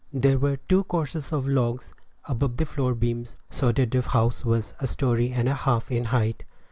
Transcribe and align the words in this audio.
There 0.11 0.39
were 0.39 0.57
two 0.57 0.85
courses 0.85 1.31
of 1.31 1.47
logs 1.47 1.93
above 2.25 2.57
the 2.57 2.65
floor 2.65 2.95
beams, 2.95 3.35
so 3.51 3.71
that 3.73 3.91
the 3.91 4.01
house 4.01 4.43
was 4.43 4.73
a 4.79 4.87
story 4.87 5.31
and 5.31 5.47
a 5.47 5.53
half 5.53 5.91
in 5.91 6.05
height. 6.05 6.43